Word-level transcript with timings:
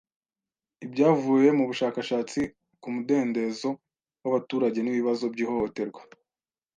Ibyavuye 0.85 1.49
mu 1.57 1.63
bushakashatsi 1.69 2.39
k 2.81 2.83
mudendezo 2.93 3.69
w 4.21 4.25
abaturage 4.29 4.79
n 4.81 4.87
ibibazo 4.91 5.23
by 5.33 5.39
ihohoterwa 5.43 6.01